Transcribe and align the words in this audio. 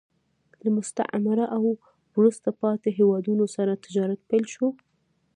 له 0.63 0.69
مستعمره 0.77 1.45
او 1.55 1.63
وروسته 2.15 2.49
پاتې 2.61 2.89
هېوادونو 2.99 3.45
سره 3.55 3.81
تجارت 3.85 4.19
پیل 4.29 4.45
شو 4.53 4.67